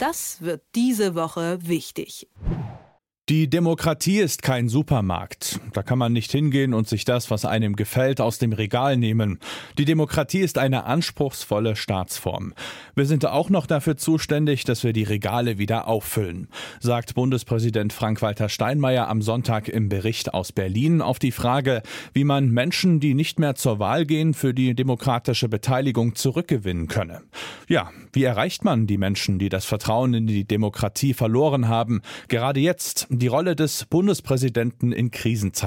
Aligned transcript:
Das 0.00 0.40
wird 0.40 0.62
diese 0.74 1.14
Woche 1.14 1.58
wichtig. 1.60 2.26
Die 3.28 3.50
Demokratie 3.50 4.20
ist 4.20 4.42
kein 4.42 4.70
Supermarkt. 4.70 5.60
Da 5.72 5.82
kann 5.82 5.98
man 5.98 6.12
nicht 6.12 6.32
hingehen 6.32 6.74
und 6.74 6.88
sich 6.88 7.04
das, 7.04 7.30
was 7.30 7.44
einem 7.44 7.76
gefällt, 7.76 8.20
aus 8.20 8.38
dem 8.38 8.52
Regal 8.52 8.96
nehmen. 8.96 9.38
Die 9.78 9.84
Demokratie 9.84 10.40
ist 10.40 10.58
eine 10.58 10.84
anspruchsvolle 10.84 11.76
Staatsform. 11.76 12.54
Wir 12.94 13.06
sind 13.06 13.26
auch 13.26 13.50
noch 13.50 13.66
dafür 13.66 13.96
zuständig, 13.96 14.64
dass 14.64 14.82
wir 14.82 14.92
die 14.92 15.04
Regale 15.04 15.58
wieder 15.58 15.86
auffüllen, 15.86 16.48
sagt 16.80 17.14
Bundespräsident 17.14 17.92
Frank-Walter 17.92 18.48
Steinmeier 18.48 19.08
am 19.08 19.22
Sonntag 19.22 19.68
im 19.68 19.88
Bericht 19.88 20.34
aus 20.34 20.52
Berlin 20.52 21.02
auf 21.02 21.18
die 21.18 21.32
Frage, 21.32 21.82
wie 22.12 22.24
man 22.24 22.50
Menschen, 22.50 23.00
die 23.00 23.14
nicht 23.14 23.38
mehr 23.38 23.54
zur 23.54 23.78
Wahl 23.78 24.06
gehen, 24.06 24.34
für 24.34 24.54
die 24.54 24.74
demokratische 24.74 25.48
Beteiligung 25.48 26.14
zurückgewinnen 26.14 26.88
könne. 26.88 27.20
Ja, 27.68 27.90
wie 28.12 28.24
erreicht 28.24 28.64
man 28.64 28.86
die 28.86 28.98
Menschen, 28.98 29.38
die 29.38 29.48
das 29.48 29.64
Vertrauen 29.64 30.14
in 30.14 30.26
die 30.26 30.44
Demokratie 30.44 31.14
verloren 31.14 31.68
haben, 31.68 32.02
gerade 32.28 32.60
jetzt? 32.60 33.06
die 33.10 33.26
Rolle 33.26 33.54
des 33.54 33.84
Bundespräsidenten 33.84 34.92
in 34.92 35.10
Krisenzeiten. 35.10 35.59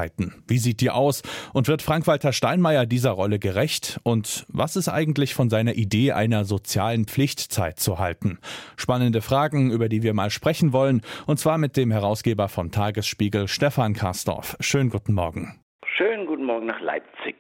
Wie 0.47 0.57
sieht 0.57 0.81
die 0.81 0.89
aus? 0.89 1.21
Und 1.53 1.67
wird 1.67 1.81
Frank-Walter 1.81 2.33
Steinmeier 2.33 2.85
dieser 2.85 3.11
Rolle 3.11 3.39
gerecht? 3.39 3.99
Und 4.03 4.45
was 4.47 4.75
ist 4.75 4.89
eigentlich 4.89 5.33
von 5.33 5.49
seiner 5.49 5.73
Idee 5.73 6.11
einer 6.11 6.45
sozialen 6.45 7.05
Pflichtzeit 7.05 7.79
zu 7.79 7.99
halten? 7.99 8.39
Spannende 8.75 9.21
Fragen, 9.21 9.71
über 9.71 9.89
die 9.89 10.03
wir 10.03 10.13
mal 10.13 10.29
sprechen 10.29 10.73
wollen. 10.73 11.01
Und 11.25 11.39
zwar 11.39 11.57
mit 11.57 11.77
dem 11.77 11.91
Herausgeber 11.91 12.49
vom 12.49 12.71
Tagesspiegel, 12.71 13.47
Stefan 13.47 13.93
Karsdorf. 13.93 14.55
Schönen 14.59 14.89
guten 14.89 15.13
Morgen. 15.13 15.59
Schönen 15.95 16.25
guten 16.25 16.45
Morgen 16.45 16.65
nach 16.65 16.81
Leipzig. 16.81 17.35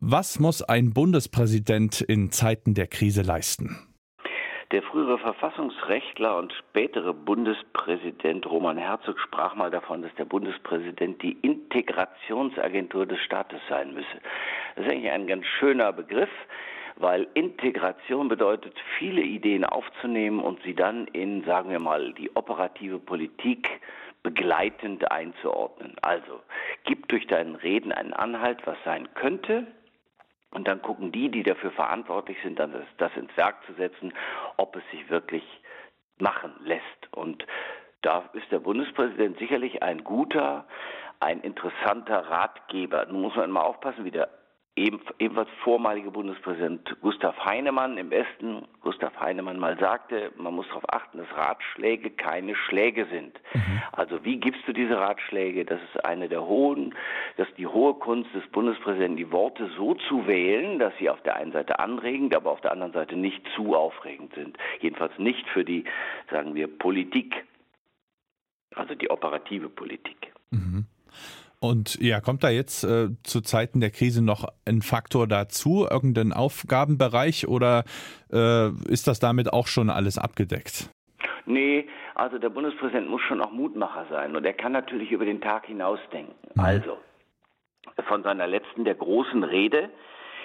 Was 0.00 0.38
muss 0.38 0.62
ein 0.62 0.92
Bundespräsident 0.92 2.00
in 2.00 2.30
Zeiten 2.30 2.74
der 2.74 2.86
Krise 2.86 3.22
leisten? 3.22 3.87
Der 4.70 4.82
frühere 4.82 5.16
Verfassungsrechtler 5.16 6.36
und 6.36 6.52
spätere 6.52 7.14
Bundespräsident 7.14 8.44
Roman 8.44 8.76
Herzog 8.76 9.18
sprach 9.18 9.54
mal 9.54 9.70
davon, 9.70 10.02
dass 10.02 10.14
der 10.16 10.26
Bundespräsident 10.26 11.22
die 11.22 11.38
Integrationsagentur 11.40 13.06
des 13.06 13.18
Staates 13.20 13.60
sein 13.70 13.94
müsse. 13.94 14.20
Das 14.76 14.84
ist 14.84 14.92
eigentlich 14.92 15.10
ein 15.10 15.26
ganz 15.26 15.46
schöner 15.46 15.90
Begriff, 15.94 16.28
weil 16.96 17.26
Integration 17.32 18.28
bedeutet, 18.28 18.74
viele 18.98 19.22
Ideen 19.22 19.64
aufzunehmen 19.64 20.40
und 20.40 20.62
sie 20.62 20.74
dann 20.74 21.06
in, 21.08 21.44
sagen 21.44 21.70
wir 21.70 21.80
mal, 21.80 22.12
die 22.12 22.36
operative 22.36 22.98
Politik 22.98 23.80
begleitend 24.22 25.10
einzuordnen. 25.10 25.96
Also, 26.02 26.42
gib 26.84 27.08
durch 27.08 27.26
deinen 27.26 27.54
Reden 27.54 27.90
einen 27.90 28.12
Anhalt, 28.12 28.66
was 28.66 28.76
sein 28.84 29.08
könnte, 29.14 29.66
und 30.50 30.66
dann 30.66 30.82
gucken 30.82 31.12
die, 31.12 31.30
die 31.30 31.42
dafür 31.42 31.70
verantwortlich 31.72 32.38
sind, 32.42 32.58
dann 32.58 32.72
das, 32.72 32.86
das 32.96 33.16
ins 33.16 33.36
Werk 33.36 33.56
zu 33.66 33.74
setzen, 33.74 34.12
ob 34.56 34.76
es 34.76 34.82
sich 34.90 35.08
wirklich 35.10 35.44
machen 36.18 36.52
lässt. 36.64 37.12
Und 37.12 37.46
da 38.02 38.28
ist 38.32 38.50
der 38.50 38.60
Bundespräsident 38.60 39.38
sicherlich 39.38 39.82
ein 39.82 40.04
guter, 40.04 40.66
ein 41.20 41.40
interessanter 41.40 42.20
Ratgeber. 42.30 43.06
Nun 43.06 43.22
muss 43.22 43.36
man 43.36 43.50
immer 43.50 43.64
aufpassen, 43.64 44.04
wie 44.04 44.10
der 44.10 44.28
ebenfalls 44.78 45.48
vormalige 45.62 46.10
Bundespräsident 46.10 46.96
Gustav 47.00 47.36
Heinemann 47.44 47.98
im 47.98 48.10
Westen, 48.10 48.62
Gustav 48.80 49.18
Heinemann 49.20 49.58
mal 49.58 49.78
sagte, 49.78 50.32
man 50.36 50.54
muss 50.54 50.66
darauf 50.68 50.84
achten, 50.92 51.18
dass 51.18 51.36
Ratschläge 51.36 52.10
keine 52.10 52.54
Schläge 52.54 53.06
sind. 53.06 53.38
Mhm. 53.54 53.82
Also 53.92 54.24
wie 54.24 54.38
gibst 54.38 54.62
du 54.66 54.72
diese 54.72 54.98
Ratschläge? 54.98 55.64
Das 55.64 55.80
ist 55.82 56.04
eine 56.04 56.28
der 56.28 56.44
hohen, 56.44 56.94
das 57.36 57.48
ist 57.48 57.58
die 57.58 57.66
hohe 57.66 57.94
Kunst 57.94 58.32
des 58.34 58.46
Bundespräsidenten, 58.48 59.16
die 59.16 59.32
Worte 59.32 59.70
so 59.76 59.94
zu 59.94 60.26
wählen, 60.26 60.78
dass 60.78 60.92
sie 60.98 61.10
auf 61.10 61.20
der 61.22 61.36
einen 61.36 61.52
Seite 61.52 61.78
anregend, 61.78 62.34
aber 62.34 62.50
auf 62.50 62.60
der 62.60 62.72
anderen 62.72 62.92
Seite 62.92 63.16
nicht 63.16 63.42
zu 63.54 63.74
aufregend 63.74 64.34
sind. 64.34 64.56
Jedenfalls 64.80 65.18
nicht 65.18 65.46
für 65.48 65.64
die, 65.64 65.84
sagen 66.30 66.54
wir, 66.54 66.68
Politik, 66.68 67.44
also 68.74 68.94
die 68.94 69.10
operative 69.10 69.68
Politik. 69.68 70.32
Mhm. 70.50 70.86
Und 71.60 72.00
ja, 72.00 72.20
kommt 72.20 72.44
da 72.44 72.50
jetzt 72.50 72.84
äh, 72.84 73.08
zu 73.24 73.40
Zeiten 73.40 73.80
der 73.80 73.90
Krise 73.90 74.24
noch 74.24 74.46
ein 74.64 74.80
Faktor 74.80 75.26
dazu, 75.26 75.86
irgendein 75.90 76.32
Aufgabenbereich 76.32 77.48
oder 77.48 77.84
äh, 78.32 78.68
ist 78.88 79.08
das 79.08 79.18
damit 79.18 79.52
auch 79.52 79.66
schon 79.66 79.90
alles 79.90 80.18
abgedeckt? 80.18 80.90
Nee, 81.46 81.88
also 82.14 82.38
der 82.38 82.50
Bundespräsident 82.50 83.08
muss 83.08 83.22
schon 83.22 83.40
auch 83.40 83.50
Mutmacher 83.50 84.06
sein 84.10 84.36
und 84.36 84.44
er 84.44 84.52
kann 84.52 84.72
natürlich 84.72 85.10
über 85.10 85.24
den 85.24 85.40
Tag 85.40 85.66
hinausdenken. 85.66 86.34
Mhm. 86.54 86.60
Also, 86.60 86.98
von 88.06 88.22
seiner 88.22 88.46
letzten, 88.46 88.84
der 88.84 88.94
großen 88.94 89.42
Rede, 89.42 89.90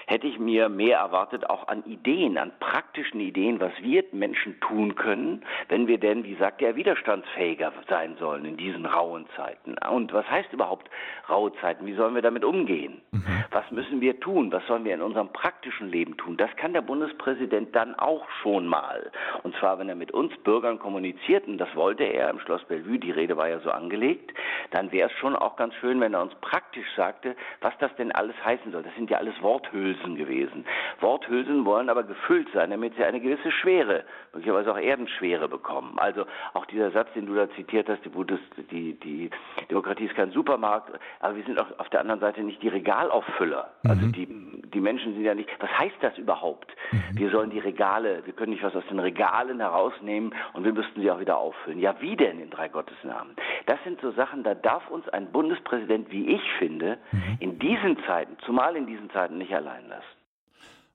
hätte 0.08 0.28
ich 0.28 0.40
mir 0.40 0.70
mehr 0.70 1.00
erwartet, 1.00 1.50
auch 1.50 1.68
an 1.68 1.84
Ideen, 1.86 2.38
an 2.38 2.52
praktischen 2.60 3.20
Ideen, 3.20 3.60
was 3.60 3.72
wir 3.82 4.04
Menschen 4.12 4.60
tun 4.60 4.96
können, 4.96 5.44
wenn 5.70 5.88
wir 5.88 5.98
denn, 5.98 6.24
wie 6.24 6.36
sagt 6.36 6.62
er, 6.62 6.76
widerstandsfähiger 6.76 7.72
sein 7.90 8.16
sollen 8.18 8.46
in 8.46 8.58
diesen 8.58 8.86
rauen 8.86 9.26
Zeiten. 9.36 9.76
Und 9.90 10.14
was 10.14 10.30
heißt 10.30 10.52
überhaupt 10.54 10.90
raue 11.30 11.54
Zeiten? 11.62 11.86
Wie 11.86 11.94
sollen 11.94 12.16
wir 12.16 12.22
damit 12.22 12.44
umgehen? 12.44 13.02
Mhm. 13.12 13.44
Was 13.52 13.70
müssen 13.72 14.02
wir 14.02 14.20
tun? 14.20 14.52
Was 14.52 14.66
sollen 14.68 14.86
wir 14.86 14.94
in 14.94 15.02
unserem 15.02 15.32
praktischen 15.32 15.90
Leben 15.90 16.18
tun? 16.18 16.38
Das 16.38 16.54
kann 16.56 16.74
der 16.74 16.82
Bundespräsident 16.82 17.76
dann 17.76 17.96
auch 17.96 18.28
schon 18.42 18.68
mal. 18.68 19.12
Und 19.44 19.56
zwar, 19.58 19.80
wenn 19.80 19.90
er 19.90 19.96
mit 19.96 20.12
uns 20.12 20.36
Bürgern 20.44 20.80
kommuniziert, 20.80 21.48
und 21.48 21.58
das 21.58 21.74
wollte 21.76 22.04
er 22.04 22.30
im 22.30 22.40
Schloss 22.40 22.64
Bellevue, 22.66 23.00
die 23.00 23.12
Rede 23.12 23.38
war 23.38 23.48
ja 23.48 23.60
so 23.60 23.72
angelegt, 23.72 24.34
dann 24.72 24.92
wäre 24.92 25.10
es 25.10 25.16
schon 25.18 25.36
auch 25.36 25.56
ganz 25.56 25.74
schön, 25.76 26.00
wenn 26.02 26.14
er 26.14 26.22
uns 26.22 26.34
praktisch 26.42 26.88
sagte, 26.96 27.36
was 27.62 27.74
das 27.80 27.96
denn 27.96 28.12
alles 28.12 28.36
heißen 28.44 28.72
soll. 28.72 28.84
Das 28.84 28.96
sind 28.96 29.10
ja 29.10 29.18
alles 29.18 29.40
Worthülsen. 29.42 29.93
Worthülsen 29.94 30.16
gewesen. 30.16 30.66
Worthülsen 31.00 31.66
wollen 31.66 31.90
aber 31.90 32.04
gefüllt 32.04 32.48
sein, 32.54 32.72
damit 32.72 32.96
sie 32.96 33.04
eine 33.04 33.20
gewisse 33.20 33.52
Schwere, 33.52 34.04
möglicherweise 34.34 34.72
auch 34.72 34.78
Erdenschwere 34.78 35.48
bekommen. 35.48 35.98
Also 35.98 36.26
auch 36.54 36.66
dieser 36.66 36.92
Satz, 36.92 37.10
den 37.14 37.26
du 37.26 37.36
da 37.36 37.50
zitiert 37.52 37.90
hast, 37.90 38.02
die, 38.04 38.64
die, 38.72 38.94
die 39.00 39.30
Demokratie 39.70 40.06
ist 40.06 40.16
kein 40.16 40.32
Supermarkt, 40.32 40.92
aber 41.20 41.36
wir 41.36 41.44
sind 41.44 41.60
auch 41.60 41.68
auf 41.80 41.90
der 41.90 42.02
anderen 42.02 42.20
Seite 42.20 42.42
nicht 42.42 42.62
die 42.62 42.70
Regalauffüller. 42.70 43.72
Also 43.84 44.06
mhm. 44.08 44.12
die, 44.14 44.28
die 44.74 44.80
Menschen 44.80 45.14
sind 45.14 45.24
ja 45.24 45.36
nicht, 45.36 45.50
was 45.60 45.70
heißt 45.78 45.98
das 46.02 46.18
überhaupt? 46.18 46.72
Mhm. 46.92 47.20
Wir 47.20 47.30
sollen 47.30 47.50
die 47.50 47.60
Regale, 47.60 48.22
wir 48.26 48.34
können 48.34 48.52
nicht 48.52 48.64
was 48.64 48.76
aus 48.76 48.86
den 48.90 49.00
Regalen 49.00 49.60
herausnehmen 49.60 50.34
und 50.54 50.64
wir 50.64 50.74
müssten 50.74 51.02
sie 51.02 51.12
auch 51.12 51.20
wieder 51.20 51.38
auffüllen. 51.38 51.80
Ja, 51.80 51.96
wie 52.00 52.16
denn 52.16 52.40
in 52.40 52.50
drei 52.50 52.68
Gottesnamen? 52.70 53.36
Das 53.66 53.80
sind 53.84 54.00
so 54.02 54.12
Sachen, 54.12 54.44
da 54.44 54.56
darf 54.56 54.90
uns 54.90 55.08
ein 55.10 55.32
Bundespräsident, 55.32 56.12
wie 56.12 56.36
ich 56.36 56.42
finde, 56.60 56.98
mhm. 57.12 57.38
in 57.40 57.60
diesen 57.60 57.98
Zeiten, 58.06 58.38
zumal 58.46 58.76
in 58.76 58.88
diesen 58.88 59.10
Zeiten 59.12 59.38
nicht 59.38 59.54
allein 59.54 59.88
lassen. 59.88 60.04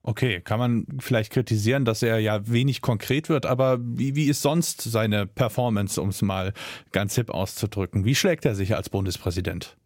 Okay, 0.02 0.40
kann 0.40 0.58
man 0.58 0.86
vielleicht 1.00 1.32
kritisieren, 1.32 1.84
dass 1.84 2.02
er 2.02 2.18
ja 2.18 2.48
wenig 2.48 2.80
konkret 2.80 3.28
wird, 3.28 3.44
aber 3.46 3.78
wie, 3.80 4.14
wie 4.14 4.28
ist 4.28 4.42
sonst 4.42 4.80
seine 4.80 5.26
Performance, 5.26 6.00
um 6.00 6.08
es 6.10 6.22
mal 6.22 6.52
ganz 6.92 7.16
hip 7.16 7.30
auszudrücken? 7.30 8.04
Wie 8.04 8.14
schlägt 8.14 8.44
er 8.44 8.54
sich 8.54 8.74
als 8.74 8.88
Bundespräsident? 8.88 9.76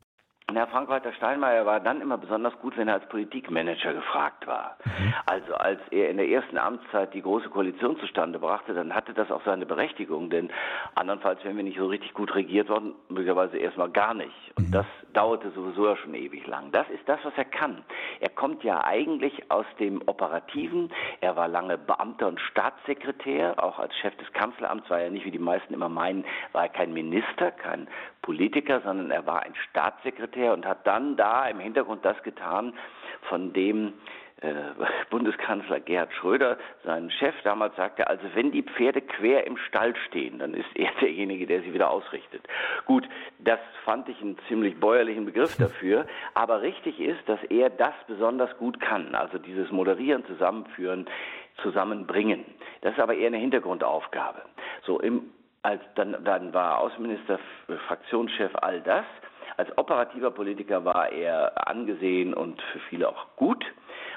Herr 0.56 0.66
Frank-Walter 0.66 1.12
Steinmeier 1.12 1.66
war 1.66 1.80
dann 1.80 2.00
immer 2.00 2.18
besonders 2.18 2.56
gut, 2.60 2.76
wenn 2.76 2.88
er 2.88 2.94
als 2.94 3.08
Politikmanager 3.08 3.94
gefragt 3.94 4.46
war. 4.46 4.76
Mhm. 4.84 5.14
Also 5.26 5.54
als 5.54 5.80
er 5.90 6.10
in 6.10 6.16
der 6.16 6.28
ersten 6.28 6.58
Amtszeit 6.58 7.14
die 7.14 7.22
Große 7.22 7.48
Koalition 7.48 7.98
zustande 7.98 8.38
brachte, 8.38 8.74
dann 8.74 8.94
hatte 8.94 9.14
das 9.14 9.30
auch 9.30 9.42
seine 9.44 9.66
Berechtigung, 9.66 10.30
denn 10.30 10.50
andernfalls 10.94 11.44
wären 11.44 11.56
wir 11.56 11.64
nicht 11.64 11.78
so 11.78 11.86
richtig 11.86 12.14
gut 12.14 12.34
regiert 12.34 12.68
worden, 12.68 12.94
möglicherweise 13.08 13.58
erstmal 13.58 13.90
gar 13.90 14.14
nicht. 14.14 14.34
Und 14.56 14.68
mhm. 14.68 14.72
das 14.72 14.86
dauerte 15.12 15.50
sowieso 15.50 15.86
ja 15.86 15.96
schon 15.96 16.14
ewig 16.14 16.46
lang. 16.46 16.72
Das 16.72 16.88
ist 16.90 17.08
das, 17.08 17.20
was 17.24 17.32
er 17.36 17.44
kann. 17.44 17.84
Er 18.20 18.30
kommt 18.30 18.64
ja 18.64 18.84
eigentlich 18.84 19.50
aus 19.50 19.66
dem 19.78 20.02
Operativen. 20.06 20.90
Er 21.20 21.36
war 21.36 21.48
lange 21.48 21.78
Beamter 21.78 22.28
und 22.28 22.40
Staatssekretär, 22.40 23.62
auch 23.62 23.78
als 23.78 23.94
Chef 23.96 24.16
des 24.16 24.32
Kanzleramts 24.32 24.88
war 24.90 25.00
er 25.00 25.10
nicht, 25.10 25.24
wie 25.24 25.30
die 25.30 25.38
meisten 25.38 25.74
immer 25.74 25.88
meinen, 25.88 26.24
war 26.52 26.62
er 26.62 26.68
kein 26.68 26.92
Minister, 26.92 27.50
kein 27.50 27.88
Politiker, 28.22 28.80
sondern 28.80 29.10
er 29.10 29.26
war 29.26 29.42
ein 29.42 29.54
Staatssekretär 29.70 30.52
und 30.52 30.64
hat 30.64 30.86
dann 30.86 31.16
da 31.16 31.46
im 31.48 31.58
Hintergrund 31.58 32.04
das 32.04 32.20
getan, 32.22 32.72
von 33.28 33.52
dem 33.52 33.92
äh, 34.42 34.52
Bundeskanzler 35.10 35.80
Gerhard 35.80 36.12
Schröder, 36.14 36.58
sein 36.84 37.10
Chef 37.10 37.34
damals 37.44 37.76
sagte, 37.76 38.06
also 38.06 38.24
wenn 38.34 38.52
die 38.52 38.62
Pferde 38.62 39.00
quer 39.00 39.46
im 39.46 39.56
Stall 39.56 39.94
stehen, 40.08 40.38
dann 40.38 40.54
ist 40.54 40.68
er 40.74 40.90
derjenige, 41.00 41.46
der 41.46 41.62
sie 41.62 41.74
wieder 41.74 41.90
ausrichtet. 41.90 42.46
Gut, 42.86 43.08
das 43.38 43.60
fand 43.84 44.08
ich 44.08 44.20
einen 44.20 44.38
ziemlich 44.48 44.78
bäuerlichen 44.78 45.24
Begriff 45.24 45.56
dafür, 45.58 46.06
aber 46.34 46.62
richtig 46.62 47.00
ist, 47.00 47.28
dass 47.28 47.42
er 47.44 47.70
das 47.70 47.94
besonders 48.06 48.56
gut 48.58 48.80
kann, 48.80 49.14
also 49.14 49.38
dieses 49.38 49.70
Moderieren, 49.70 50.24
Zusammenführen, 50.26 51.06
Zusammenbringen. 51.62 52.44
Das 52.80 52.94
ist 52.94 53.00
aber 53.00 53.14
eher 53.14 53.28
eine 53.28 53.36
Hintergrundaufgabe. 53.36 54.42
So 54.84 55.00
im 55.00 55.30
als 55.62 55.80
dann, 55.94 56.16
dann 56.24 56.52
war 56.52 56.78
Außenminister, 56.80 57.38
Fraktionschef, 57.86 58.50
all 58.60 58.80
das. 58.80 59.04
Als 59.56 59.76
operativer 59.78 60.30
Politiker 60.30 60.84
war 60.84 61.12
er 61.12 61.68
angesehen 61.68 62.34
und 62.34 62.60
für 62.72 62.78
viele 62.88 63.08
auch 63.08 63.26
gut. 63.36 63.64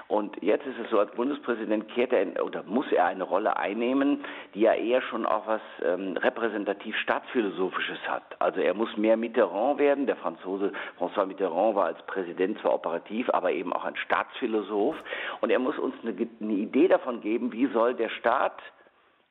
Und 0.07 0.41
jetzt 0.41 0.65
ist 0.67 0.77
es 0.79 0.89
so, 0.91 0.99
als 0.99 1.11
Bundespräsident 1.11 1.89
kehrt 1.89 2.13
er 2.13 2.21
in, 2.21 2.39
oder 2.39 2.63
muss 2.63 2.85
er 2.91 3.05
eine 3.05 3.23
Rolle 3.23 3.57
einnehmen, 3.57 4.23
die 4.53 4.61
ja 4.61 4.73
eher 4.73 5.01
schon 5.01 5.25
auch 5.25 5.47
was 5.47 5.61
ähm, 5.83 6.15
repräsentativ 6.17 6.95
staatsphilosophisches 6.97 7.97
hat. 8.07 8.23
Also 8.39 8.61
er 8.61 8.75
muss 8.75 8.95
mehr 8.97 9.17
Mitterrand 9.17 9.79
werden. 9.79 10.05
Der 10.05 10.15
Franzose 10.15 10.71
François 10.99 11.25
Mitterrand 11.25 11.75
war 11.75 11.85
als 11.85 12.01
Präsident 12.03 12.59
zwar 12.59 12.75
operativ, 12.75 13.29
aber 13.31 13.51
eben 13.51 13.73
auch 13.73 13.83
ein 13.83 13.95
Staatsphilosoph. 13.95 14.95
Und 15.41 15.49
er 15.49 15.59
muss 15.59 15.77
uns 15.79 15.95
eine, 16.03 16.15
eine 16.39 16.53
Idee 16.53 16.87
davon 16.87 17.21
geben, 17.21 17.51
wie 17.51 17.65
soll 17.67 17.95
der 17.95 18.09
Staat 18.09 18.61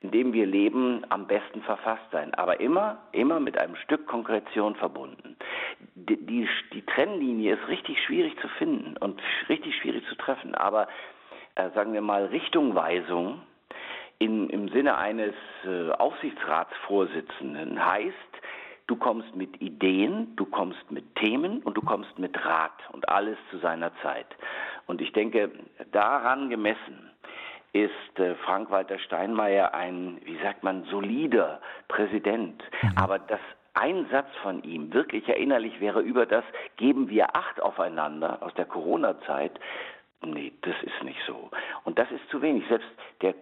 in 0.05 0.11
dem 0.11 0.33
wir 0.33 0.45
leben, 0.45 1.03
am 1.09 1.25
besten 1.25 1.63
verfasst 1.63 2.05
sein. 2.11 2.31
Aber 2.35 2.59
immer, 2.59 2.99
immer 3.11 3.39
mit 3.39 3.57
einem 3.57 3.75
Stück 3.77 4.05
Konkretion 4.05 4.75
verbunden. 4.75 5.35
Die, 5.95 6.23
die, 6.23 6.47
die 6.73 6.83
Trennlinie 6.83 7.55
ist 7.55 7.67
richtig 7.67 7.99
schwierig 8.03 8.39
zu 8.39 8.47
finden 8.59 8.95
und 8.97 9.19
richtig 9.49 9.75
schwierig 9.77 10.05
zu 10.07 10.13
treffen. 10.15 10.53
Aber 10.53 10.87
äh, 11.55 11.71
sagen 11.71 11.93
wir 11.93 12.01
mal 12.01 12.25
Richtungweisung 12.25 13.41
in, 14.19 14.47
im 14.51 14.69
Sinne 14.69 14.95
eines 14.95 15.33
äh, 15.65 15.89
Aufsichtsratsvorsitzenden 15.93 17.83
heißt, 17.83 18.13
du 18.85 18.95
kommst 18.95 19.35
mit 19.35 19.59
Ideen, 19.59 20.35
du 20.35 20.45
kommst 20.45 20.91
mit 20.91 21.15
Themen 21.15 21.63
und 21.63 21.75
du 21.75 21.81
kommst 21.81 22.19
mit 22.19 22.45
Rat 22.45 22.77
und 22.91 23.09
alles 23.09 23.37
zu 23.49 23.57
seiner 23.57 23.91
Zeit. 24.03 24.27
Und 24.85 25.01
ich 25.01 25.11
denke, 25.13 25.51
daran 25.91 26.51
gemessen 26.51 27.09
ist 27.75 28.19
äh, 28.19 28.35
Frank-Walter 28.35 28.97
Steinmeier 28.99 29.73
ein, 29.73 30.21
wie 30.23 30.37
sagt 30.37 30.63
man, 30.63 30.85
solider 30.85 31.59
Präsident. 31.89 32.63
Mhm. 32.81 32.91
Aber 32.95 33.19
das 33.19 33.41
ein 33.73 34.07
Satz 34.09 34.29
von 34.41 34.63
ihm 34.63 34.93
wirklich 34.93 35.27
erinnerlich 35.27 35.81
wäre 35.81 35.99
über 35.99 36.25
das, 36.25 36.45
geben 36.77 37.09
wir 37.09 37.35
Acht 37.35 37.61
aufeinander 37.61 38.41
aus 38.41 38.53
der 38.53 38.63
Corona-Zeit. 38.63 39.59
Nee, 40.23 40.53
das 40.61 40.75
ist 40.83 41.03
nicht 41.03 41.19
so. 41.27 41.49
Und 41.83 41.99
das 41.99 42.09
ist 42.11 42.27
zu 42.29 42.41
wenig. 42.41 42.65
Selbst 42.69 42.87
der, 43.21 43.35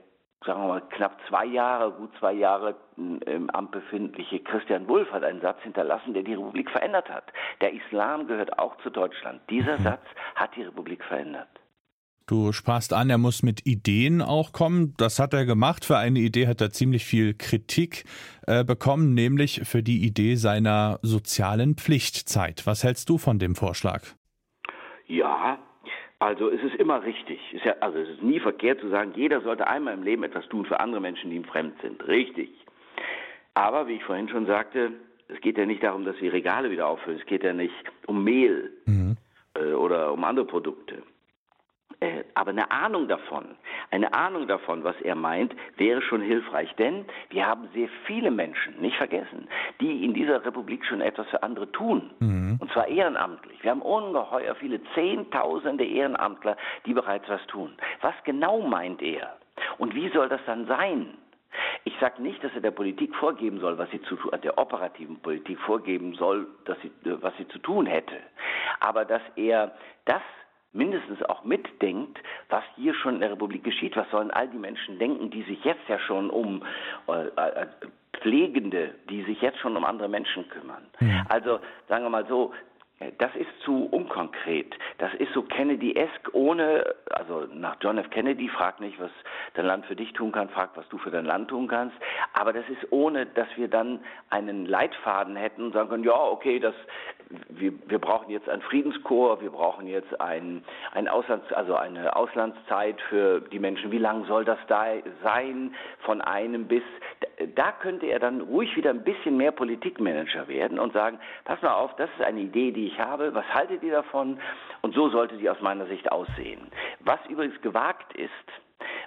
sagen 0.44 0.64
wir 0.64 0.68
mal, 0.68 0.82
knapp 0.90 1.16
zwei 1.30 1.46
Jahre, 1.46 1.92
gut 1.92 2.10
zwei 2.18 2.34
Jahre 2.34 2.74
im 2.98 3.52
Amt 3.52 3.70
befindliche 3.70 4.40
Christian 4.40 4.88
Wulff 4.88 5.12
hat 5.12 5.24
einen 5.24 5.42
Satz 5.42 5.62
hinterlassen, 5.62 6.16
der 6.16 6.24
die 6.24 6.34
Republik 6.34 6.72
verändert 6.72 7.08
hat. 7.08 7.32
Der 7.62 7.72
Islam 7.72 8.26
gehört 8.26 8.58
auch 8.58 8.76
zu 8.78 8.90
Deutschland. 8.90 9.42
Dieser 9.52 9.78
mhm. 9.78 9.84
Satz 9.84 10.06
hat 10.34 10.56
die 10.56 10.64
Republik 10.64 11.04
verändert. 11.04 11.50
Du 12.26 12.54
sprachst 12.54 12.94
an, 12.94 13.10
er 13.10 13.18
muss 13.18 13.44
mit 13.44 13.66
Ideen 13.66 14.22
auch 14.22 14.54
kommen. 14.54 14.94
Das 14.98 15.20
hat 15.20 15.34
er 15.34 15.46
gemacht. 15.46 15.84
Für 15.84 15.98
eine 15.98 16.20
Idee 16.20 16.48
hat 16.48 16.62
er 16.62 16.70
ziemlich 16.72 17.04
viel 17.04 17.34
Kritik 17.34 18.06
äh, 18.48 18.64
bekommen, 18.64 19.14
nämlich 19.14 19.62
für 19.66 19.84
die 19.84 20.06
Idee 20.06 20.36
seiner 20.36 21.00
sozialen 21.02 21.76
Pflichtzeit. 21.76 22.66
Was 22.66 22.84
hältst 22.84 23.10
du 23.10 23.18
von 23.18 23.40
dem 23.40 23.56
Vorschlag? 23.56 24.04
Ja, 25.08 25.60
also 26.20 26.50
es 26.50 26.64
ist 26.64 26.76
immer 26.76 27.04
richtig. 27.04 27.40
Ist 27.52 27.66
ja, 27.66 27.76
also 27.82 28.00
es 28.00 28.08
ist 28.08 28.24
nie 28.24 28.40
verkehrt 28.40 28.80
zu 28.80 28.90
sagen, 28.90 29.12
jeder 29.16 29.42
sollte 29.42 29.68
einmal 29.68 29.94
im 29.94 30.04
Leben 30.04 30.24
etwas 30.24 30.48
tun 30.48 30.66
für 30.66 30.80
andere 30.80 31.02
Menschen, 31.02 31.30
die 31.30 31.36
ihm 31.36 31.44
fremd 31.44 31.76
sind. 31.82 32.08
Richtig. 32.08 32.50
Aber 33.54 33.88
wie 33.88 33.96
ich 33.96 34.04
vorhin 34.06 34.30
schon 34.30 34.46
sagte, 34.46 34.94
es 35.28 35.42
geht 35.42 35.58
ja 35.58 35.66
nicht 35.66 35.84
darum, 35.84 36.06
dass 36.06 36.16
wir 36.22 36.32
Regale 36.32 36.72
wieder 36.72 36.88
auffüllen. 36.88 37.20
Es 37.20 37.26
geht 37.26 37.44
ja 37.44 37.52
nicht 37.52 37.74
um 38.08 38.24
Mehl 38.24 38.72
mhm. 38.86 39.18
äh, 39.56 39.74
oder 39.74 40.14
um 40.14 40.24
andere 40.24 40.46
Produkte. 40.46 41.04
Äh, 42.04 42.26
aber 42.34 42.50
eine 42.50 42.70
Ahnung 42.70 43.08
davon, 43.08 43.46
eine 43.90 44.14
Ahnung 44.14 44.46
davon, 44.48 44.84
was 44.84 45.00
er 45.02 45.16
meint, 45.16 45.56
wäre 45.78 46.02
schon 46.02 46.22
hilfreich. 46.22 46.74
Denn 46.76 47.06
wir 47.30 47.48
haben 47.48 47.70
sehr 47.74 47.88
viele 48.06 48.30
Menschen, 48.30 48.80
nicht 48.82 48.98
vergessen, 48.98 49.48
die 49.80 50.04
in 50.04 50.14
dieser 50.14 50.44
Republik 50.46 50.86
schon 50.86 51.00
etwas 51.00 51.28
für 51.30 51.42
andere 51.44 51.72
tun. 51.72 52.12
Mhm. 52.20 52.58
Und 52.60 52.72
zwar 52.74 52.90
ehrenamtlich. 52.90 53.64
Wir 53.64 53.72
haben 53.72 53.82
ungeheuer 53.82 54.54
viele 54.56 54.82
Zehntausende 54.94 55.86
Ehrenamtler, 55.86 56.58
die 56.86 56.94
bereits 56.94 57.30
was 57.30 57.46
tun. 57.48 57.72
Was 58.02 58.16
genau 58.26 58.60
meint 58.60 59.02
er? 59.02 59.38
Und 59.78 59.96
wie 59.96 60.10
soll 60.10 60.28
das 60.28 60.42
dann 60.46 60.68
sein? 60.68 61.18
Ich 61.86 61.94
sage 62.02 62.22
nicht, 62.22 62.44
dass 62.44 62.54
er 62.54 62.62
der 62.62 62.72
Politik 62.72 63.16
vorgeben 63.16 63.60
soll, 63.60 63.78
was 63.78 63.90
sie 63.92 64.02
zu 64.02 64.16
tun, 64.18 64.32
der 64.44 64.58
operativen 64.58 65.20
Politik 65.22 65.60
vorgeben 65.60 66.16
soll, 66.16 66.48
dass 66.66 66.78
sie, 66.82 66.92
was 67.04 67.34
sie 67.38 67.48
zu 67.48 67.60
tun 67.60 67.86
hätte. 67.86 68.16
Aber 68.82 69.06
dass 69.06 69.22
er 69.36 69.72
das 70.06 70.22
mindestens 70.74 71.22
auch 71.24 71.44
mitdenkt, 71.44 72.20
was 72.50 72.64
hier 72.76 72.94
schon 72.94 73.16
in 73.16 73.20
der 73.22 73.32
Republik 73.32 73.64
geschieht. 73.64 73.96
Was 73.96 74.10
sollen 74.12 74.32
all 74.32 74.48
die 74.48 74.58
Menschen 74.58 75.00
denken, 75.00 75.30
die 75.30 75.44
sich 75.44 75.64
jetzt 75.64 75.88
ja 75.88 76.00
schon 76.00 76.30
um 76.30 76.64
äh, 77.08 77.28
äh, 77.28 77.68
Pflegende, 78.14 78.92
die 79.10 79.24
sich 79.24 79.42
jetzt 79.42 79.60
schon 79.60 79.76
um 79.76 79.84
andere 79.84 80.08
Menschen 80.08 80.48
kümmern. 80.50 80.84
Ja. 81.00 81.26
Also 81.30 81.60
sagen 81.90 82.06
wir 82.06 82.10
mal 82.10 82.26
so, 82.28 82.54
das 83.18 83.36
ist 83.36 83.50
zu 83.64 83.86
unkonkret. 83.86 84.76
Das 84.98 85.14
ist 85.16 85.34
so 85.34 85.42
Kennedy-esk 85.42 86.34
ohne, 86.34 86.84
also 87.12 87.48
nach 87.54 87.78
John 87.82 87.98
F. 87.98 88.10
Kennedy, 88.10 88.50
frag 88.50 88.80
nicht, 88.80 89.00
was 89.00 89.12
dein 89.54 89.66
Land 89.66 89.86
für 89.86 89.96
dich 89.96 90.14
tun 90.14 90.32
kann, 90.32 90.50
frag, 90.50 90.72
was 90.76 90.88
du 90.90 90.98
für 90.98 91.12
dein 91.12 91.26
Land 91.26 91.50
tun 91.50 91.68
kannst. 91.68 91.96
Aber 92.34 92.54
das 92.54 92.68
ist 92.70 92.92
ohne, 92.92 93.26
dass 93.26 93.48
wir 93.56 93.68
dann 93.68 94.00
einen 94.30 94.66
Leitfaden 94.66 95.36
hätten 95.36 95.64
und 95.64 95.74
sagen 95.74 95.90
können, 95.90 96.04
ja, 96.04 96.16
okay, 96.16 96.60
das, 96.60 96.76
wir, 97.50 97.74
wir 97.88 98.00
brauchen 98.00 98.30
jetzt 98.30 98.50
ein 98.50 98.62
Friedenskorps, 98.62 99.42
wir 99.42 99.52
brauchen 99.52 99.88
jetzt 99.88 100.20
ein, 100.22 100.64
ein 100.94 101.08
Auslands, 101.08 101.52
also 101.54 101.76
eine 101.76 102.16
Auslandszeit 102.16 103.00
für 103.10 103.42
die 103.42 103.60
Menschen. 103.60 103.92
Wie 103.92 103.98
lang 103.98 104.26
soll 104.26 104.46
das 104.46 104.60
da 104.68 104.86
sein? 105.24 105.74
Von 106.00 106.22
einem 106.22 106.68
bis, 106.68 106.84
da 107.56 107.72
könnte 107.72 108.06
er 108.08 108.20
dann 108.20 108.42
ruhig 108.42 108.76
wieder 108.76 108.90
ein 108.90 109.04
bisschen 109.04 109.38
mehr 109.38 109.52
Politikmanager 109.52 110.48
werden 110.48 110.80
und 110.80 110.94
sagen, 110.94 111.20
pass 111.46 111.62
mal 111.62 111.74
auf, 111.74 111.96
das 111.96 112.10
ist 112.18 112.26
eine 112.26 112.42
Idee, 112.42 112.72
die 112.72 112.88
ich 112.88 113.00
habe, 113.00 113.34
was 113.34 113.46
haltet 113.54 113.84
ihr 113.84 113.92
davon? 113.92 114.40
Und 114.82 114.94
so 114.94 115.10
sollte 115.10 115.38
sie 115.38 115.50
aus 115.50 115.62
meiner 115.62 115.86
Sicht 115.88 116.12
aussehen. 116.12 116.72
Was 117.00 117.20
übrigens 117.30 117.60
gewagt 117.62 118.14
ist, 118.16 118.30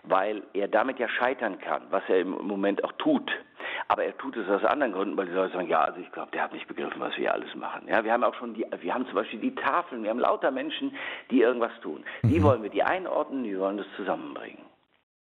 weil 0.05 0.43
er 0.53 0.69
damit 0.69 0.99
ja 0.99 1.09
scheitern 1.09 1.59
kann, 1.59 1.83
was 1.91 2.03
er 2.09 2.21
im 2.21 2.31
Moment 2.31 2.83
auch 2.85 2.93
tut. 2.93 3.31
Aber 3.89 4.05
er 4.05 4.17
tut 4.17 4.37
es 4.37 4.49
aus 4.49 4.65
anderen 4.65 4.93
Gründen, 4.93 5.17
weil 5.17 5.27
die 5.27 5.33
Leute 5.33 5.53
sagen, 5.53 5.69
ja, 5.69 5.81
also 5.81 6.01
ich 6.01 6.11
glaube, 6.13 6.31
der 6.33 6.43
hat 6.43 6.53
nicht 6.53 6.67
begriffen, 6.67 7.01
was 7.01 7.17
wir 7.17 7.33
alles 7.33 7.55
machen. 7.55 7.87
Ja, 7.89 8.05
wir 8.05 8.13
haben 8.13 8.25
auch 8.25 8.35
schon 8.35 8.55
die, 8.55 8.65
wir 8.81 8.95
haben 8.95 9.07
zum 9.07 9.15
Beispiel 9.15 9.41
die 9.41 9.55
Tafeln, 9.55 10.03
wir 10.03 10.11
haben 10.11 10.19
lauter 10.19 10.51
Menschen, 10.51 10.95
die 11.31 11.43
irgendwas 11.43 11.73
tun. 11.83 12.05
Die 12.23 12.41
mhm. 12.41 12.45
wollen 12.45 12.63
wir 12.63 12.71
die 12.71 12.83
einordnen, 12.83 13.45
die 13.45 13.59
wollen 13.59 13.77
das 13.77 13.87
zusammenbringen. 13.97 14.66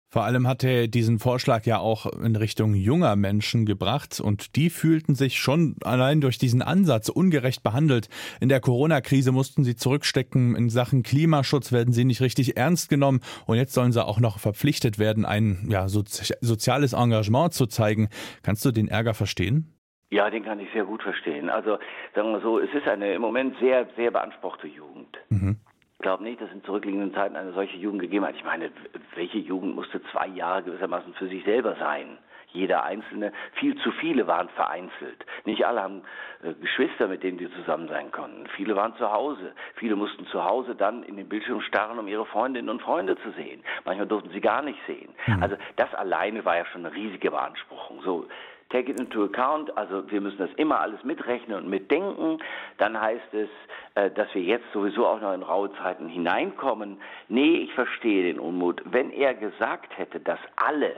Vor 0.08 0.24
allem 0.24 0.46
hat 0.46 0.62
er 0.62 0.86
diesen 0.86 1.18
Vorschlag 1.18 1.66
ja 1.66 1.78
auch 1.78 2.06
in 2.06 2.36
Richtung 2.36 2.74
junger 2.74 3.16
Menschen 3.16 3.66
gebracht 3.66 4.20
und 4.20 4.54
die 4.54 4.70
fühlten 4.70 5.16
sich 5.16 5.38
schon 5.38 5.76
allein 5.82 6.20
durch 6.20 6.38
diesen 6.38 6.62
Ansatz 6.62 7.08
ungerecht 7.08 7.64
behandelt. 7.64 8.08
In 8.40 8.48
der 8.48 8.60
Corona-Krise 8.60 9.32
mussten 9.32 9.64
sie 9.64 9.74
zurückstecken, 9.74 10.54
in 10.54 10.70
Sachen 10.70 11.02
Klimaschutz 11.02 11.72
werden 11.72 11.92
sie 11.92 12.04
nicht 12.04 12.20
richtig 12.20 12.56
ernst 12.56 12.88
genommen 12.88 13.20
und 13.46 13.56
jetzt 13.56 13.74
sollen 13.74 13.90
sie 13.90 14.04
auch 14.04 14.20
noch 14.20 14.38
verpflichtet 14.38 14.98
werden, 15.00 15.24
ein 15.24 15.66
ja, 15.68 15.88
soziales 15.88 16.92
Engagement 16.92 17.52
zu 17.52 17.66
zeigen. 17.66 18.08
Kannst 18.42 18.64
du 18.64 18.70
den 18.70 18.88
Ärger 18.88 19.12
verstehen? 19.12 19.72
Ja, 20.10 20.30
den 20.30 20.44
kann 20.44 20.60
ich 20.60 20.68
sehr 20.72 20.84
gut 20.84 21.02
verstehen. 21.02 21.50
Also 21.50 21.78
sagen 22.14 22.30
wir 22.30 22.40
so, 22.40 22.60
es 22.60 22.72
ist 22.72 22.86
eine 22.86 23.12
im 23.12 23.22
Moment 23.22 23.56
sehr, 23.58 23.88
sehr 23.96 24.12
beanspruchte 24.12 24.68
Jugend. 24.68 25.18
Mhm. 25.30 25.56
Ich 25.98 26.02
glaube 26.02 26.22
nicht, 26.22 26.40
dass 26.40 26.52
in 26.52 26.62
zurückliegenden 26.64 27.14
Zeiten 27.14 27.36
eine 27.36 27.52
solche 27.52 27.76
Jugend 27.78 28.02
gegeben 28.02 28.26
hat. 28.26 28.36
Ich 28.36 28.44
meine, 28.44 28.70
welche 29.14 29.38
Jugend 29.38 29.74
musste 29.74 30.00
zwei 30.12 30.26
Jahre 30.26 30.62
gewissermaßen 30.62 31.14
für 31.14 31.26
sich 31.26 31.42
selber 31.44 31.74
sein? 31.76 32.18
Jeder 32.52 32.84
Einzelne, 32.84 33.32
viel 33.54 33.76
zu 33.78 33.90
viele 33.92 34.26
waren 34.26 34.48
vereinzelt. 34.50 35.26
Nicht 35.44 35.66
alle 35.66 35.82
haben 35.82 36.02
äh, 36.42 36.54
Geschwister, 36.54 37.08
mit 37.08 37.22
denen 37.22 37.38
sie 37.38 37.50
zusammen 37.52 37.88
sein 37.88 38.10
konnten. 38.12 38.46
Viele 38.56 38.76
waren 38.76 38.94
zu 38.96 39.10
Hause. 39.10 39.52
Viele 39.74 39.96
mussten 39.96 40.26
zu 40.26 40.44
Hause 40.44 40.74
dann 40.74 41.02
in 41.02 41.16
den 41.16 41.28
Bildschirm 41.28 41.60
starren, 41.62 41.98
um 41.98 42.08
ihre 42.08 42.26
Freundinnen 42.26 42.68
und 42.68 42.82
Freunde 42.82 43.16
zu 43.22 43.30
sehen. 43.32 43.62
Manchmal 43.84 44.06
durften 44.06 44.30
sie 44.30 44.40
gar 44.40 44.62
nicht 44.62 44.78
sehen. 44.86 45.14
Mhm. 45.26 45.42
Also 45.42 45.56
das 45.76 45.92
alleine 45.94 46.44
war 46.44 46.56
ja 46.56 46.66
schon 46.66 46.86
eine 46.86 46.94
riesige 46.94 47.30
Beanspruchung. 47.30 48.02
So 48.02 48.26
take 48.70 48.90
it 48.90 48.98
into 48.98 49.24
account, 49.24 49.76
also 49.76 50.10
wir 50.10 50.20
müssen 50.20 50.38
das 50.38 50.50
immer 50.56 50.80
alles 50.80 51.02
mitrechnen 51.04 51.56
und 51.58 51.68
mitdenken. 51.68 52.38
Dann 52.78 53.00
heißt 53.00 53.34
es, 53.34 53.48
äh, 53.94 54.10
dass 54.10 54.32
wir 54.34 54.42
jetzt 54.42 54.66
sowieso 54.72 55.06
auch 55.06 55.20
noch 55.20 55.32
in 55.32 55.42
raue 55.42 55.72
Zeiten 55.74 56.08
hineinkommen. 56.08 56.98
Nee, 57.28 57.56
ich 57.58 57.72
verstehe 57.74 58.24
den 58.24 58.40
Unmut. 58.40 58.82
Wenn 58.84 59.10
er 59.10 59.34
gesagt 59.34 59.96
hätte, 59.96 60.20
dass 60.20 60.40
alle 60.56 60.96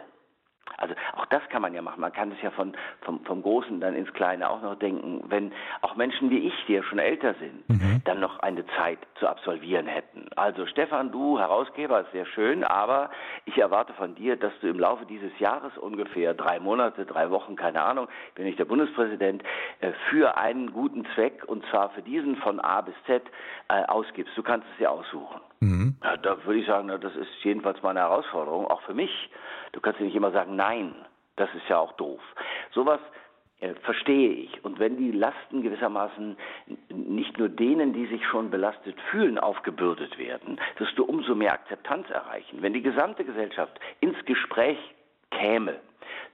also 0.76 0.94
auch 1.16 1.26
das 1.26 1.42
kann 1.48 1.62
man 1.62 1.75
ja 1.75 1.82
machen. 1.82 2.00
Man 2.00 2.12
kann 2.12 2.32
es 2.32 2.42
ja 2.42 2.50
von, 2.50 2.75
vom, 3.02 3.25
vom 3.25 3.42
Großen 3.42 3.80
dann 3.80 3.94
ins 3.94 4.12
Kleine 4.12 4.48
auch 4.48 4.62
noch 4.62 4.76
denken. 4.76 5.25
Wenn 5.28 5.52
auch 5.80 5.96
Menschen 5.96 6.30
wie 6.30 6.38
ich, 6.38 6.54
die 6.66 6.75
ja 6.75 6.82
schon 6.82 6.98
älter 6.98 7.34
sind, 7.34 7.68
mhm. 7.68 8.02
dann 8.04 8.20
noch 8.20 8.38
eine 8.40 8.64
Zeit 8.76 8.98
zu 9.18 9.28
absolvieren 9.28 9.87
hätten. 9.87 10.26
Also 10.37 10.66
Stefan, 10.66 11.10
du 11.10 11.38
Herausgeber, 11.38 12.00
ist 12.00 12.12
sehr 12.12 12.26
schön, 12.26 12.64
aber 12.64 13.10
ich 13.44 13.58
erwarte 13.58 13.92
von 13.94 14.14
dir, 14.14 14.37
dass 14.37 14.52
du 14.60 14.68
im 14.68 14.78
Laufe 14.78 15.06
dieses 15.06 15.37
Jahres 15.38 15.76
ungefähr 15.78 16.34
drei 16.34 16.60
Monate, 16.60 17.06
drei 17.06 17.30
Wochen, 17.30 17.56
keine 17.56 17.82
Ahnung, 17.82 18.08
bin 18.34 18.46
ich 18.46 18.56
der 18.56 18.64
Bundespräsident, 18.64 19.42
äh, 19.80 19.92
für 20.10 20.37
einen 20.37 20.72
guten 20.72 21.06
Zweck 21.14 21.44
und 21.46 21.64
zwar 21.66 21.90
für 21.90 22.02
diesen 22.02 22.37
von 22.37 22.60
A 22.60 22.80
bis 22.82 22.94
Z 23.06 23.22
äh, 23.68 23.84
ausgibst. 23.84 24.37
Du 24.37 24.42
kannst 24.42 24.66
es 24.75 24.80
ja 24.80 24.90
aussuchen. 24.90 25.40
Mhm. 25.61 25.97
Ja, 26.03 26.17
da 26.17 26.45
würde 26.45 26.61
ich 26.61 26.67
sagen, 26.67 26.88
das 26.88 27.17
ist 27.17 27.29
jedenfalls 27.43 27.83
meine 27.83 28.00
Herausforderung, 28.00 28.67
auch 28.67 28.83
für 28.83 28.95
mich. 28.95 29.31
Du 29.73 29.81
kannst 29.81 30.00
ja 30.00 30.07
nicht 30.07 30.17
immer 30.17 30.31
sagen, 30.31 30.57
nein, 30.57 30.95
das 31.37 31.49
ist 31.55 31.69
ja 31.69 31.79
auch 31.79 31.93
doof. 31.93 32.21
Sowas 32.73 33.00
äh, 33.61 33.75
verstehe 33.83 34.31
ich. 34.31 34.65
Und 34.65 34.79
wenn 34.79 34.97
die 34.97 35.11
Lasten 35.11 35.62
gewissermaßen 35.62 36.37
nicht 36.91 37.38
nur 37.38 37.49
denen, 37.49 37.93
die 37.93 38.07
sich 38.07 38.25
schon 38.27 38.50
belastet 38.50 38.97
fühlen, 39.11 39.38
aufgebürdet 39.38 40.17
werden, 40.19 40.61
wirst 40.77 40.97
du 40.97 41.05
umso 41.05 41.35
mehr 41.35 41.55
Akzeptanz 41.55 42.09
erreichen. 42.11 42.62
Wenn 42.62 42.73
die 42.73 42.83
gesamte 42.83 43.25
Gesellschaft 43.25 43.81
ins 44.00 44.23
Gespräch 44.27 44.79
käme, 45.31 45.81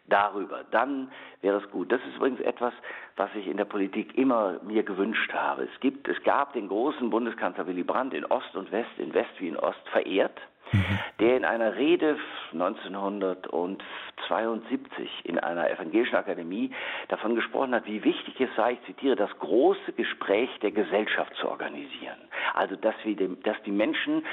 darüber, 0.06 0.64
dann 0.70 1.10
wäre 1.40 1.58
es 1.58 1.70
gut. 1.70 1.90
Das 1.92 2.00
ist 2.08 2.16
übrigens 2.16 2.40
etwas, 2.40 2.72
was 3.16 3.30
ich 3.34 3.46
in 3.46 3.56
der 3.56 3.64
Politik 3.64 4.16
immer 4.16 4.60
mir 4.62 4.82
gewünscht 4.82 5.32
habe. 5.32 5.64
Es 5.64 5.80
gibt, 5.80 6.08
es 6.08 6.22
gab 6.24 6.52
den 6.52 6.68
großen 6.68 7.10
Bundeskanzler 7.10 7.66
Willy 7.66 7.82
Brandt 7.82 8.14
in 8.14 8.24
Ost 8.26 8.54
und 8.54 8.70
West, 8.72 8.90
in 8.98 9.14
West 9.14 9.30
wie 9.38 9.48
in 9.48 9.56
Ost 9.56 9.88
verehrt. 9.90 10.40
mhm. 10.72 10.98
der 11.20 11.36
in 11.36 11.44
einer 11.44 11.76
Rede 11.76 12.16
1972 12.54 15.10
in 15.24 15.38
einer 15.38 15.70
evangelischen 15.70 16.16
Akademie 16.16 16.70
davon 17.08 17.34
gesprochen 17.34 17.74
hat, 17.74 17.86
wie 17.86 18.04
wichtig 18.04 18.40
es 18.40 18.50
sei, 18.56 18.72
ich 18.72 18.82
zitiere, 18.86 19.16
das 19.16 19.30
große 19.38 19.92
Gespräch 19.92 20.48
der 20.62 20.70
Gesellschaft 20.70 21.34
zu 21.36 21.48
organisieren. 21.48 22.16
Also, 22.54 22.76
dass, 22.76 22.94
wir 23.04 23.16
dem, 23.16 23.42
dass 23.42 23.60
die 23.64 23.72
Menschen 23.72 24.24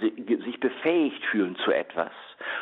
sich 0.00 0.60
befähigt 0.60 1.24
fühlen 1.26 1.56
zu 1.64 1.72
etwas 1.72 2.12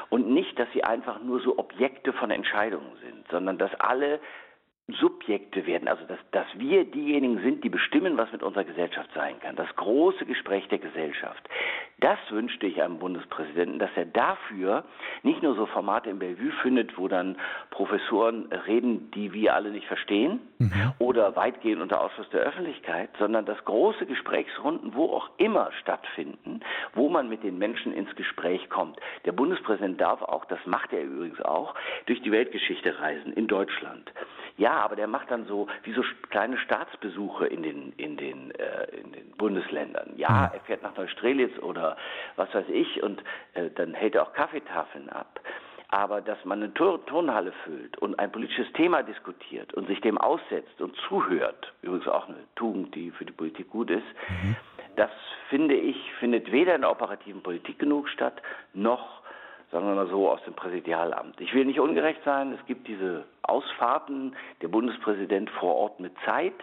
und 0.09 0.31
nicht, 0.31 0.59
dass 0.59 0.69
sie 0.73 0.85
einfach 0.85 1.21
nur 1.23 1.41
so 1.41 1.59
Objekte 1.59 2.13
von 2.13 2.31
Entscheidungen 2.31 2.97
sind, 3.03 3.29
sondern 3.31 3.59
dass 3.59 3.75
alle 3.75 4.21
Subjekte 4.89 5.67
werden, 5.67 5.89
also 5.89 6.05
dass, 6.05 6.21
dass 6.31 6.47
wir 6.55 6.85
diejenigen 6.85 7.43
sind, 7.43 7.65
die 7.65 7.69
bestimmen, 7.69 8.17
was 8.17 8.31
mit 8.31 8.45
unserer 8.45 8.65
Gesellschaft 8.65 9.11
sein 9.15 9.41
kann. 9.41 9.57
Das 9.57 9.75
große 9.75 10.25
Gespräch 10.27 10.69
der 10.69 10.79
Gesellschaft. 10.79 11.43
Das 12.01 12.19
wünschte 12.29 12.67
ich 12.67 12.83
einem 12.83 12.99
Bundespräsidenten, 12.99 13.79
dass 13.79 13.91
er 13.97 14.05
dafür 14.05 14.85
nicht 15.23 15.43
nur 15.43 15.55
so 15.55 15.65
Formate 15.65 16.11
im 16.11 16.19
Bellevue 16.19 16.53
findet, 16.61 16.99
wo 16.99 17.09
dann 17.09 17.37
Professoren 17.71 18.53
reden, 18.67 19.11
die 19.13 19.33
wir 19.33 19.55
alle 19.55 19.71
nicht 19.71 19.87
verstehen 19.87 20.41
mhm. 20.59 20.93
oder 20.99 21.37
weitgehend 21.37 21.81
unter 21.81 22.03
Ausschluss 22.03 22.29
der 22.29 22.41
Öffentlichkeit, 22.41 23.09
sondern 23.19 23.47
dass 23.47 23.65
große 23.65 24.05
Gesprächsrunden, 24.05 24.95
wo 24.95 25.07
auch 25.07 25.31
immer 25.39 25.71
stattfinden, 25.81 26.61
wo 26.93 27.09
man 27.09 27.31
mit 27.31 27.43
den 27.43 27.57
Menschen 27.57 27.95
ins 27.95 28.15
Gespräch 28.15 28.69
kommt. 28.69 29.01
Der 29.25 29.33
Bundespräsident 29.33 29.99
darf 29.99 30.21
auch, 30.21 30.45
das 30.45 30.59
macht 30.67 30.93
er 30.93 31.03
übrigens 31.03 31.41
auch, 31.41 31.75
durch 32.05 32.21
die 32.21 32.31
Weltgeschichte 32.31 33.01
reisen 33.01 33.33
in 33.33 33.47
Deutschland. 33.47 34.13
Ja, 34.59 34.73
aber 34.81 34.97
der 34.97 35.07
macht 35.07 35.31
dann 35.31 35.47
so 35.47 35.67
wie 35.83 35.93
so 35.93 36.03
kleine 36.31 36.57
Staatsbesuche 36.59 37.47
in 37.47 37.63
den 37.63 37.93
in 37.99 38.17
den 38.17 38.51
äh, 38.53 38.87
in 38.97 39.13
den 39.13 39.31
Bundesländern. 39.37 40.13
Ja, 40.17 40.47
hm. 40.47 40.55
er 40.55 40.61
fährt 40.61 40.83
nach 40.83 40.97
Neustrelitz 40.97 41.59
oder 41.59 41.86
was 42.37 42.53
weiß 42.55 42.67
ich 42.69 43.03
und 43.03 43.23
äh, 43.55 43.71
dann 43.75 43.95
hält 43.95 44.15
er 44.15 44.23
auch 44.23 44.33
Kaffeetafeln 44.33 45.09
ab. 45.11 45.41
Aber 45.89 46.21
dass 46.21 46.45
man 46.45 46.63
eine 46.63 46.75
Turnhalle 46.75 47.53
füllt 47.65 47.97
und 47.99 48.19
ein 48.19 48.33
politisches 48.33 48.73
Thema 48.73 49.03
diskutiert 49.03 49.73
und 49.75 49.87
sich 49.87 50.01
dem 50.01 50.19
aussetzt 50.19 50.81
und 50.81 50.97
zuhört, 51.09 51.73
übrigens 51.83 52.09
auch 52.09 52.29
eine 52.29 52.43
Tugend, 52.57 52.95
die 52.95 53.13
für 53.13 53.25
die 53.25 53.33
Politik 53.33 53.71
gut 53.71 53.91
ist, 53.91 54.07
mhm. 54.29 54.57
das 54.97 55.11
finde 55.49 55.77
ich, 55.77 55.97
findet 56.19 56.51
weder 56.51 56.75
in 56.75 56.81
der 56.81 56.91
operativen 56.91 57.43
Politik 57.43 57.79
genug 57.79 58.09
statt, 58.09 58.43
noch 58.75 59.23
sagen 59.73 59.87
wir 59.87 59.95
mal 59.95 60.09
so, 60.09 60.31
aus 60.31 60.43
dem 60.45 60.55
Präsidialamt. 60.55 61.41
Ich 61.41 61.53
will 61.53 61.65
nicht 61.65 61.81
ungerecht 61.81 62.21
sein, 62.25 62.53
es 62.53 62.65
gibt 62.67 62.87
diese 62.87 63.25
Ausfahrten, 63.43 64.37
der 64.63 64.69
Bundespräsident 64.69 65.51
vor 65.51 65.75
Ort 65.75 66.01
mit 66.01 66.13
Zeit. 66.25 66.55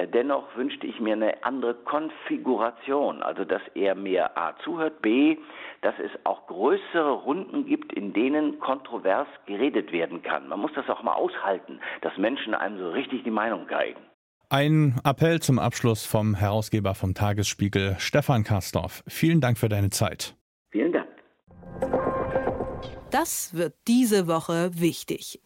Äh, 0.00 0.08
dennoch 0.08 0.44
wünschte 0.56 0.86
ich 0.86 1.00
mir 1.00 1.14
eine 1.14 1.44
andere 1.44 1.74
Konfiguration, 1.74 3.22
also 3.22 3.44
dass 3.44 3.62
er 3.74 3.94
mehr 3.94 4.36
A 4.36 4.54
zuhört, 4.64 5.02
B, 5.02 5.36
dass 5.82 5.94
es 5.98 6.10
auch 6.24 6.46
größere 6.46 7.10
Runden 7.10 7.66
gibt, 7.66 7.92
in 7.92 8.12
denen 8.12 8.58
kontrovers 8.60 9.28
geredet 9.46 9.92
werden 9.92 10.22
kann. 10.22 10.48
Man 10.48 10.60
muss 10.60 10.72
das 10.74 10.88
auch 10.88 11.02
mal 11.02 11.14
aushalten, 11.14 11.80
dass 12.02 12.16
Menschen 12.16 12.54
einem 12.54 12.78
so 12.78 12.90
richtig 12.90 13.24
die 13.24 13.30
Meinung 13.30 13.66
geigen. 13.66 14.00
Ein 14.48 15.00
Appell 15.04 15.40
zum 15.40 15.58
Abschluss 15.58 16.04
vom 16.04 16.34
Herausgeber 16.34 16.94
vom 16.94 17.14
Tagesspiegel, 17.14 17.96
Stefan 17.98 18.42
Karsdorf. 18.42 19.04
Vielen 19.06 19.40
Dank 19.40 19.58
für 19.58 19.68
deine 19.68 19.90
Zeit. 19.90 20.34
Vielen 20.70 20.92
Dank. 20.92 21.08
Das 23.10 23.54
wird 23.54 23.74
diese 23.86 24.26
Woche 24.26 24.70
wichtig. 24.74 25.40